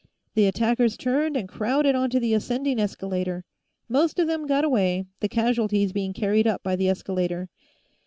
[0.33, 3.45] The attackers turned and crowded onto the ascending escalator.
[3.87, 7.49] Most of them got away, the casualties being carried up by the escalator.